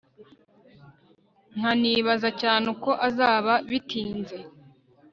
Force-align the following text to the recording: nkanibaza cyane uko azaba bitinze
nkanibaza 1.55 2.29
cyane 2.41 2.65
uko 2.73 2.89
azaba 3.07 3.53
bitinze 3.69 4.37